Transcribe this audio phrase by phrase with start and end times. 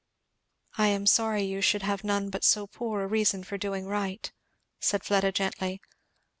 [0.79, 4.31] "I am sorry you should have none but so poor a reason for doing right,"
[4.79, 5.79] said Fleda gently.